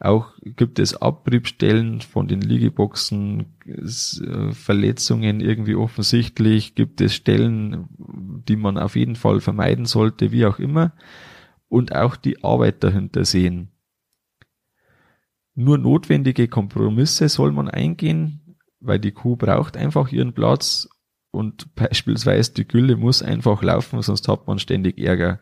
auch 0.00 0.32
gibt 0.42 0.78
es 0.78 0.96
Abriebstellen 0.96 2.00
von 2.00 2.26
den 2.26 2.40
Liegeboxen, 2.40 3.58
äh, 3.66 4.52
Verletzungen 4.52 5.40
irgendwie 5.40 5.74
offensichtlich, 5.74 6.74
gibt 6.74 7.02
es 7.02 7.14
Stellen, 7.14 7.86
die 8.48 8.56
man 8.56 8.78
auf 8.78 8.96
jeden 8.96 9.14
Fall 9.14 9.40
vermeiden 9.40 9.84
sollte, 9.84 10.32
wie 10.32 10.46
auch 10.46 10.58
immer. 10.58 10.94
Und 11.68 11.94
auch 11.94 12.16
die 12.16 12.42
Arbeit 12.42 12.82
dahinter 12.82 13.26
sehen. 13.26 13.68
Nur 15.54 15.76
notwendige 15.76 16.48
Kompromisse 16.48 17.28
soll 17.28 17.52
man 17.52 17.68
eingehen, 17.68 18.56
weil 18.80 18.98
die 18.98 19.12
Kuh 19.12 19.36
braucht 19.36 19.76
einfach 19.76 20.10
ihren 20.10 20.32
Platz 20.32 20.88
und 21.30 21.74
beispielsweise 21.74 22.54
die 22.54 22.66
Gülle 22.66 22.96
muss 22.96 23.22
einfach 23.22 23.62
laufen, 23.62 24.00
sonst 24.00 24.26
hat 24.28 24.46
man 24.46 24.58
ständig 24.58 24.98
Ärger. 24.98 25.40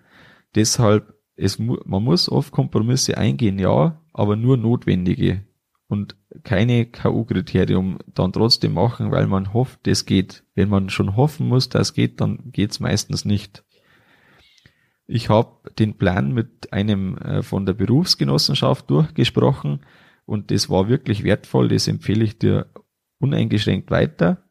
Deshalb 0.57 1.15
es, 1.39 1.59
man 1.59 2.03
muss 2.03 2.29
oft 2.29 2.53
Kompromisse 2.53 3.17
eingehen, 3.17 3.59
ja, 3.59 4.01
aber 4.13 4.37
nur 4.37 4.57
notwendige 4.57 5.45
und 5.87 6.17
keine 6.43 6.85
K.O.-Kriterium 6.87 7.99
dann 8.13 8.33
trotzdem 8.33 8.75
machen, 8.75 9.11
weil 9.11 9.27
man 9.27 9.55
hofft, 9.55 9.87
es 9.87 10.05
geht. 10.05 10.45
Wenn 10.55 10.69
man 10.69 10.91
schon 10.91 11.17
hoffen 11.17 11.49
muss, 11.49 11.69
dass 11.69 11.89
es 11.89 11.95
geht, 11.95 12.21
dann 12.21 12.51
geht's 12.53 12.81
meistens 12.81 13.25
nicht. 13.25 13.65
Ich 15.07 15.31
habe 15.31 15.71
den 15.79 15.97
Plan 15.97 16.35
mit 16.35 16.73
einem 16.73 17.17
äh, 17.17 17.43
von 17.43 17.65
der 17.65 17.73
Berufsgenossenschaft 17.73 18.91
durchgesprochen 18.91 19.81
und 20.27 20.51
das 20.51 20.69
war 20.69 20.89
wirklich 20.89 21.25
wertvoll, 21.25 21.69
das 21.69 21.89
empfehle 21.89 22.25
ich 22.25 22.39
dir 22.39 22.67
uneingeschränkt 23.19 23.91
weiter. 23.91 24.48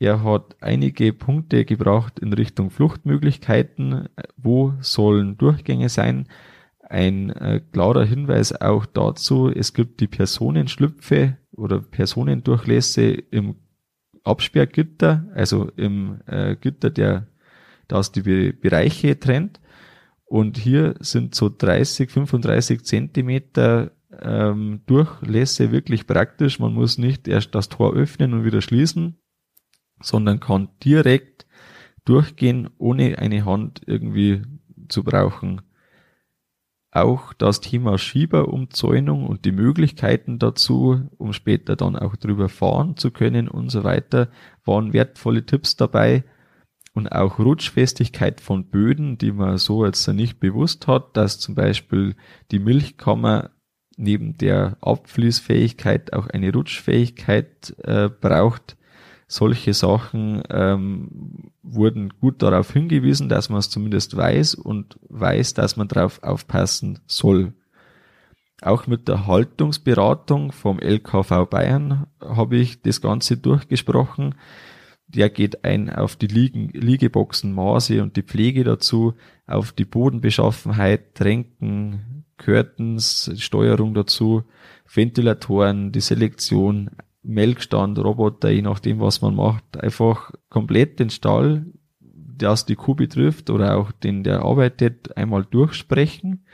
Er 0.00 0.24
hat 0.24 0.56
einige 0.62 1.12
Punkte 1.12 1.66
gebracht 1.66 2.18
in 2.20 2.32
Richtung 2.32 2.70
Fluchtmöglichkeiten. 2.70 4.08
Wo 4.38 4.72
sollen 4.80 5.36
Durchgänge 5.36 5.90
sein? 5.90 6.26
Ein 6.80 7.28
äh, 7.28 7.60
klarer 7.70 8.06
Hinweis 8.06 8.58
auch 8.58 8.86
dazu, 8.86 9.50
es 9.50 9.74
gibt 9.74 10.00
die 10.00 10.08
Personenschlüpfe 10.08 11.36
oder 11.52 11.80
Personendurchlässe 11.80 13.10
im 13.10 13.56
Absperrgitter, 14.24 15.26
also 15.34 15.70
im 15.76 16.22
äh, 16.26 16.56
Gitter, 16.56 16.88
der 16.88 17.26
das 17.86 18.10
die 18.10 18.22
Be 18.22 18.54
Bereiche 18.54 19.20
trennt. 19.20 19.60
Und 20.24 20.56
hier 20.56 20.94
sind 21.00 21.34
so 21.34 21.50
30, 21.50 22.10
35 22.10 22.84
Zentimeter 22.84 23.90
ähm, 24.18 24.80
Durchlässe 24.86 25.72
wirklich 25.72 26.06
praktisch. 26.06 26.58
Man 26.58 26.72
muss 26.72 26.96
nicht 26.96 27.28
erst 27.28 27.54
das 27.54 27.68
Tor 27.68 27.94
öffnen 27.94 28.32
und 28.32 28.44
wieder 28.44 28.62
schließen, 28.62 29.19
sondern 30.02 30.40
kann 30.40 30.68
direkt 30.82 31.46
durchgehen, 32.04 32.70
ohne 32.78 33.18
eine 33.18 33.44
Hand 33.44 33.82
irgendwie 33.86 34.42
zu 34.88 35.04
brauchen. 35.04 35.62
Auch 36.92 37.32
das 37.32 37.60
Thema 37.60 37.98
Schieberumzäunung 37.98 39.24
und 39.26 39.44
die 39.44 39.52
Möglichkeiten 39.52 40.40
dazu, 40.40 41.08
um 41.18 41.32
später 41.32 41.76
dann 41.76 41.94
auch 41.94 42.16
drüber 42.16 42.48
fahren 42.48 42.96
zu 42.96 43.12
können 43.12 43.48
und 43.48 43.70
so 43.70 43.84
weiter, 43.84 44.28
waren 44.64 44.92
wertvolle 44.92 45.46
Tipps 45.46 45.76
dabei. 45.76 46.24
Und 46.92 47.12
auch 47.12 47.38
Rutschfestigkeit 47.38 48.40
von 48.40 48.68
Böden, 48.68 49.16
die 49.16 49.30
man 49.30 49.58
so 49.58 49.86
jetzt 49.86 50.08
nicht 50.08 50.40
bewusst 50.40 50.88
hat, 50.88 51.16
dass 51.16 51.38
zum 51.38 51.54
Beispiel 51.54 52.16
die 52.50 52.58
Milchkammer 52.58 53.50
neben 53.96 54.36
der 54.36 54.76
Abfließfähigkeit 54.80 56.12
auch 56.12 56.26
eine 56.26 56.52
Rutschfähigkeit 56.52 57.76
äh, 57.84 58.08
braucht 58.08 58.76
solche 59.30 59.74
Sachen 59.74 60.42
ähm, 60.50 61.52
wurden 61.62 62.08
gut 62.20 62.42
darauf 62.42 62.72
hingewiesen, 62.72 63.28
dass 63.28 63.48
man 63.48 63.60
es 63.60 63.70
zumindest 63.70 64.16
weiß 64.16 64.56
und 64.56 64.98
weiß, 65.08 65.54
dass 65.54 65.76
man 65.76 65.86
darauf 65.86 66.20
aufpassen 66.24 66.98
soll. 67.06 67.52
Auch 68.60 68.88
mit 68.88 69.06
der 69.06 69.28
Haltungsberatung 69.28 70.50
vom 70.50 70.80
LKV 70.80 71.46
Bayern 71.48 72.08
habe 72.20 72.56
ich 72.56 72.82
das 72.82 73.00
Ganze 73.00 73.36
durchgesprochen. 73.36 74.34
Der 75.06 75.30
geht 75.30 75.64
ein 75.64 75.90
auf 75.90 76.16
die 76.16 76.26
Liegen, 76.26 76.68
Liegeboxenmaße 76.70 78.02
und 78.02 78.16
die 78.16 78.24
Pflege 78.24 78.64
dazu, 78.64 79.14
auf 79.46 79.70
die 79.70 79.84
Bodenbeschaffenheit, 79.84 81.14
Tränken, 81.14 82.24
Curtains, 82.36 83.30
Steuerung 83.36 83.94
dazu, 83.94 84.42
Ventilatoren, 84.92 85.92
die 85.92 86.00
Selektion, 86.00 86.90
Melkstand, 87.22 87.98
Roboter, 87.98 88.50
je 88.50 88.62
nachdem, 88.62 89.00
was 89.00 89.20
man 89.20 89.34
macht, 89.34 89.78
einfach 89.78 90.32
komplett 90.48 90.98
den 90.98 91.10
Stall, 91.10 91.66
das 92.00 92.64
die 92.64 92.76
Kuh 92.76 92.94
betrifft 92.94 93.50
oder 93.50 93.76
auch 93.76 93.92
den, 93.92 94.24
der 94.24 94.42
arbeitet, 94.42 95.16
einmal 95.16 95.44
durchsprechen 95.44 96.46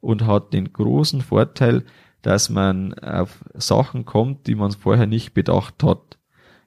und 0.00 0.26
hat 0.26 0.52
den 0.52 0.72
großen 0.72 1.20
Vorteil, 1.20 1.84
dass 2.22 2.48
man 2.48 2.94
auf 2.94 3.44
Sachen 3.54 4.04
kommt, 4.04 4.46
die 4.46 4.54
man 4.54 4.72
vorher 4.72 5.06
nicht 5.06 5.34
bedacht 5.34 5.82
hat. 5.82 6.18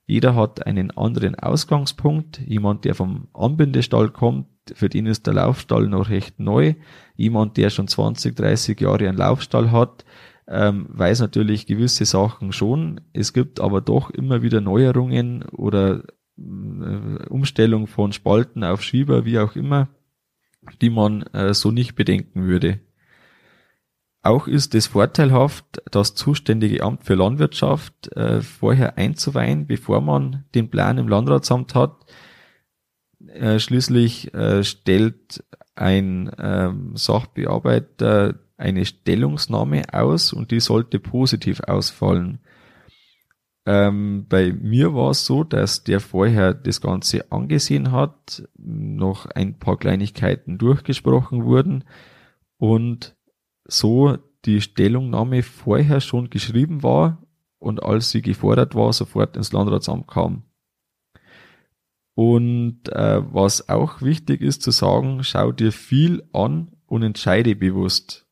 Jeder 0.05 0.35
hat 0.35 0.65
einen 0.65 0.91
anderen 0.91 1.35
Ausgangspunkt. 1.35 2.39
Jemand, 2.39 2.85
der 2.85 2.95
vom 2.95 3.27
Anbindestall 3.33 4.09
kommt, 4.09 4.47
für 4.73 4.89
den 4.89 5.05
ist 5.05 5.27
der 5.27 5.35
Laufstall 5.35 5.87
noch 5.87 6.09
recht 6.09 6.39
neu. 6.39 6.75
Jemand, 7.15 7.57
der 7.57 7.69
schon 7.69 7.87
20, 7.87 8.35
30 8.35 8.79
Jahre 8.81 9.07
einen 9.07 9.17
Laufstall 9.17 9.71
hat, 9.71 10.05
ähm, 10.49 10.87
weiß 10.89 11.19
natürlich 11.19 11.67
gewisse 11.67 12.05
Sachen 12.05 12.51
schon. 12.51 13.01
Es 13.13 13.33
gibt 13.33 13.59
aber 13.59 13.81
doch 13.81 14.09
immer 14.09 14.41
wieder 14.41 14.61
Neuerungen 14.61 15.43
oder 15.43 16.03
äh, 16.37 17.27
Umstellung 17.29 17.85
von 17.85 18.11
Spalten 18.13 18.63
auf 18.63 18.81
Schieber, 18.81 19.25
wie 19.25 19.37
auch 19.37 19.55
immer, 19.55 19.89
die 20.81 20.89
man 20.89 21.21
äh, 21.33 21.53
so 21.53 21.69
nicht 21.71 21.93
bedenken 21.95 22.45
würde. 22.47 22.79
Auch 24.21 24.47
ist 24.47 24.75
es 24.75 24.87
vorteilhaft, 24.87 25.81
das 25.91 26.15
zuständige 26.15 26.83
Amt 26.83 27.05
für 27.05 27.15
Landwirtschaft 27.15 28.11
äh, 28.17 28.41
vorher 28.41 28.97
einzuweihen, 28.97 29.67
bevor 29.67 30.01
man 30.01 30.45
den 30.55 30.69
Plan 30.69 30.97
im 30.97 31.07
Landratsamt 31.07 31.75
hat. 31.75 32.05
Äh, 33.27 33.59
schließlich 33.59 34.33
äh, 34.33 34.63
stellt 34.63 35.43
ein 35.75 36.31
ähm, 36.37 36.97
Sachbearbeiter 36.97 38.39
eine 38.59 38.85
Stellungnahme 38.85 39.83
aus 39.93 40.33
und 40.33 40.51
die 40.51 40.59
sollte 40.59 40.99
positiv 40.99 41.61
ausfallen. 41.61 42.39
Ähm, 43.65 44.25
bei 44.27 44.51
mir 44.51 44.93
war 44.93 45.11
es 45.11 45.25
so, 45.25 45.43
dass 45.43 45.83
der 45.83 45.99
vorher 45.99 46.53
das 46.53 46.81
Ganze 46.81 47.31
angesehen 47.31 47.91
hat, 47.91 48.47
noch 48.57 49.25
ein 49.27 49.59
paar 49.59 49.77
Kleinigkeiten 49.77 50.57
durchgesprochen 50.57 51.45
wurden 51.45 51.83
und 52.57 53.15
so 53.65 54.17
die 54.45 54.61
Stellungnahme 54.61 55.43
vorher 55.43 56.01
schon 56.01 56.29
geschrieben 56.29 56.83
war 56.83 57.23
und 57.59 57.83
als 57.83 58.11
sie 58.11 58.21
gefordert 58.21 58.75
war, 58.75 58.91
sofort 58.93 59.37
ins 59.37 59.51
Landratsamt 59.51 60.07
kam. 60.07 60.43
Und 62.15 62.89
äh, 62.89 63.21
was 63.33 63.69
auch 63.69 64.01
wichtig 64.01 64.41
ist 64.41 64.61
zu 64.61 64.71
sagen, 64.71 65.23
schau 65.23 65.51
dir 65.51 65.71
viel 65.71 66.27
an 66.33 66.75
und 66.85 67.03
entscheide 67.03 67.55
bewusst 67.55 68.28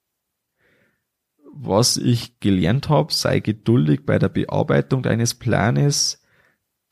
was 1.59 1.97
ich 1.97 2.39
gelernt 2.39 2.89
habe, 2.89 3.13
sei 3.13 3.39
geduldig 3.39 4.05
bei 4.05 4.19
der 4.19 4.29
Bearbeitung 4.29 5.01
deines 5.03 5.33
Planes. 5.33 6.21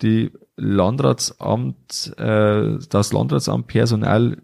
Die 0.02 0.32
Landratsamt, 0.58 2.14
äh, 2.18 2.78
das 2.90 3.14
Landratsamt 3.14 3.68
Personal 3.68 4.42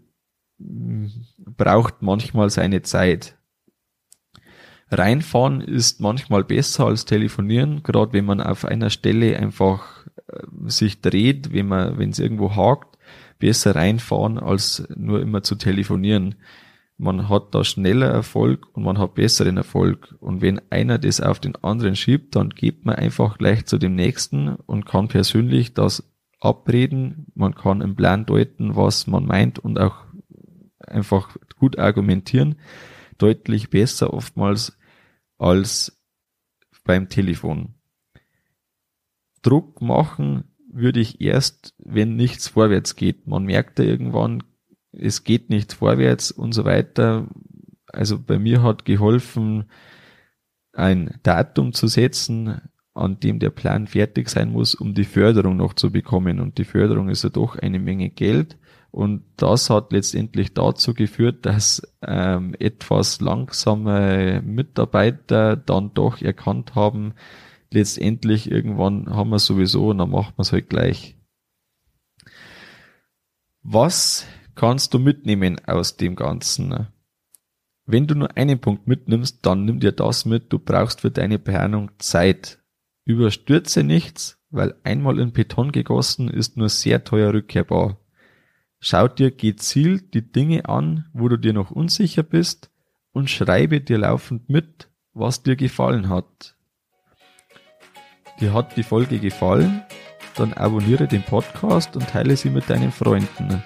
hm, 0.58 1.10
braucht 1.38 2.02
manchmal 2.02 2.50
seine 2.50 2.82
Zeit. 2.82 3.36
Reinfahren 4.90 5.62
ist 5.62 6.00
manchmal 6.00 6.44
besser 6.44 6.86
als 6.86 7.06
telefonieren, 7.06 7.82
gerade 7.82 8.12
wenn 8.12 8.26
man 8.26 8.42
auf 8.42 8.66
einer 8.66 8.90
Stelle 8.90 9.38
einfach 9.38 10.06
äh, 10.28 10.42
sich 10.66 11.00
dreht, 11.00 11.52
wenn 11.52 11.66
man, 11.66 11.98
wenn 11.98 12.10
es 12.10 12.18
irgendwo 12.18 12.54
hakt, 12.54 12.98
besser 13.38 13.74
reinfahren, 13.74 14.38
als 14.38 14.86
nur 14.94 15.20
immer 15.20 15.42
zu 15.42 15.54
telefonieren. 15.56 16.36
Man 17.02 17.28
hat 17.28 17.52
da 17.52 17.64
schneller 17.64 18.06
Erfolg 18.06 18.68
und 18.76 18.84
man 18.84 18.96
hat 18.96 19.14
besseren 19.14 19.56
Erfolg. 19.56 20.14
Und 20.20 20.40
wenn 20.40 20.60
einer 20.70 20.98
das 20.98 21.20
auf 21.20 21.40
den 21.40 21.56
anderen 21.56 21.96
schiebt, 21.96 22.36
dann 22.36 22.50
geht 22.50 22.84
man 22.84 22.94
einfach 22.94 23.38
gleich 23.38 23.66
zu 23.66 23.76
dem 23.76 23.96
nächsten 23.96 24.54
und 24.54 24.86
kann 24.86 25.08
persönlich 25.08 25.74
das 25.74 26.08
abreden. 26.38 27.26
Man 27.34 27.56
kann 27.56 27.80
im 27.80 27.96
Plan 27.96 28.24
deuten, 28.24 28.76
was 28.76 29.08
man 29.08 29.26
meint 29.26 29.58
und 29.58 29.80
auch 29.80 30.04
einfach 30.78 31.36
gut 31.58 31.76
argumentieren. 31.76 32.54
Deutlich 33.18 33.68
besser 33.68 34.14
oftmals 34.14 34.78
als 35.38 36.00
beim 36.84 37.08
Telefon. 37.08 37.74
Druck 39.42 39.82
machen 39.82 40.44
würde 40.72 41.00
ich 41.00 41.20
erst, 41.20 41.74
wenn 41.78 42.14
nichts 42.14 42.46
vorwärts 42.46 42.94
geht. 42.94 43.26
Man 43.26 43.42
merkt 43.42 43.80
da 43.80 43.82
irgendwann, 43.82 44.44
es 44.92 45.24
geht 45.24 45.50
nicht 45.50 45.72
vorwärts 45.72 46.30
und 46.30 46.52
so 46.52 46.64
weiter. 46.64 47.28
Also 47.86 48.18
bei 48.18 48.38
mir 48.38 48.62
hat 48.62 48.84
geholfen, 48.84 49.64
ein 50.72 51.18
Datum 51.22 51.72
zu 51.72 51.86
setzen, 51.86 52.60
an 52.94 53.20
dem 53.20 53.38
der 53.38 53.50
Plan 53.50 53.86
fertig 53.86 54.28
sein 54.28 54.52
muss, 54.52 54.74
um 54.74 54.94
die 54.94 55.04
Förderung 55.04 55.56
noch 55.56 55.74
zu 55.74 55.90
bekommen. 55.90 56.40
Und 56.40 56.58
die 56.58 56.64
Förderung 56.64 57.08
ist 57.08 57.24
ja 57.24 57.30
doch 57.30 57.56
eine 57.56 57.78
Menge 57.78 58.10
Geld. 58.10 58.58
Und 58.90 59.24
das 59.36 59.70
hat 59.70 59.92
letztendlich 59.92 60.52
dazu 60.52 60.92
geführt, 60.92 61.46
dass 61.46 61.82
ähm, 62.02 62.54
etwas 62.58 63.22
langsame 63.22 64.42
Mitarbeiter 64.44 65.56
dann 65.56 65.94
doch 65.94 66.20
erkannt 66.20 66.74
haben, 66.74 67.14
letztendlich 67.70 68.50
irgendwann 68.50 69.08
haben 69.08 69.30
wir 69.30 69.38
sowieso 69.38 69.88
und 69.88 69.98
dann 69.98 70.10
macht 70.10 70.36
man 70.36 70.42
es 70.42 70.52
halt 70.52 70.68
gleich. 70.68 71.16
Was 73.62 74.26
kannst 74.54 74.94
du 74.94 74.98
mitnehmen 74.98 75.60
aus 75.66 75.96
dem 75.96 76.16
Ganzen? 76.16 76.88
Wenn 77.84 78.06
du 78.06 78.14
nur 78.14 78.36
einen 78.36 78.60
Punkt 78.60 78.86
mitnimmst, 78.86 79.44
dann 79.44 79.64
nimm 79.64 79.80
dir 79.80 79.92
das 79.92 80.24
mit, 80.24 80.52
du 80.52 80.58
brauchst 80.58 81.00
für 81.00 81.10
deine 81.10 81.38
Planung 81.38 81.90
Zeit. 81.98 82.60
Überstürze 83.04 83.82
nichts, 83.82 84.38
weil 84.50 84.74
einmal 84.84 85.18
in 85.18 85.32
Beton 85.32 85.72
gegossen 85.72 86.28
ist 86.28 86.56
nur 86.56 86.68
sehr 86.68 87.04
teuer 87.04 87.32
rückkehrbar. 87.32 87.98
Schau 88.78 89.08
dir 89.08 89.30
gezielt 89.30 90.14
die 90.14 90.32
Dinge 90.32 90.68
an, 90.68 91.06
wo 91.12 91.28
du 91.28 91.36
dir 91.36 91.52
noch 91.52 91.70
unsicher 91.70 92.22
bist 92.22 92.70
und 93.12 93.30
schreibe 93.30 93.80
dir 93.80 93.98
laufend 93.98 94.48
mit, 94.48 94.88
was 95.12 95.42
dir 95.42 95.56
gefallen 95.56 96.08
hat. 96.08 96.56
Dir 98.40 98.54
hat 98.54 98.76
die 98.76 98.82
Folge 98.82 99.18
gefallen? 99.18 99.82
Dann 100.36 100.52
abonniere 100.54 101.06
den 101.06 101.22
Podcast 101.22 101.96
und 101.96 102.08
teile 102.08 102.36
sie 102.36 102.50
mit 102.50 102.70
deinen 102.70 102.90
Freunden. 102.90 103.62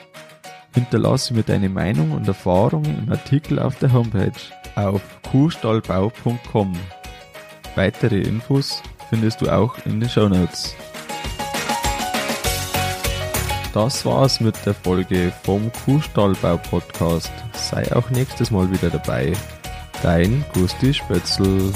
Hinterlasse 0.77 1.33
mir 1.33 1.43
deine 1.43 1.71
Meinung 1.71 2.13
und 2.13 2.29
Erfahrungen 2.29 2.99
im 2.99 3.11
Artikel 3.11 3.59
auf 3.59 3.79
der 3.79 3.95
Homepage 3.95 4.31
auf 4.75 5.01
kuhstallbau.com. 5.31 6.75
Weitere 7.77 8.21
Infos 8.21 8.83
findest 9.09 9.41
du 9.41 9.49
auch 9.49 9.75
in 9.87 10.01
den 10.01 10.11
Show 10.11 10.29
Notes. 10.29 10.77
Das 13.73 14.05
war's 14.05 14.39
mit 14.41 14.55
der 14.67 14.75
Folge 14.75 15.33
vom 15.45 15.73
Kuhstallbau 15.87 16.59
Podcast. 16.59 17.33
Sei 17.55 17.91
auch 17.97 18.11
nächstes 18.11 18.51
Mal 18.51 18.71
wieder 18.71 18.91
dabei. 18.91 19.33
Dein 20.03 20.45
Gusti 20.53 20.93
Spötzl. 20.93 21.73